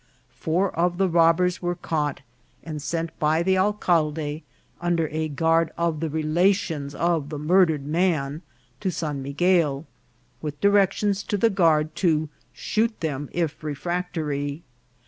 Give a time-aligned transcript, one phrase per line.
[0.35, 2.21] Four of the robbers were caught,
[2.63, 4.41] and sent by the alcalde,
[4.81, 8.41] under a guard of the relations of the mur dered man,
[8.79, 9.85] to San Miguel,
[10.41, 14.63] with directions to the guard to shoot them if refractory.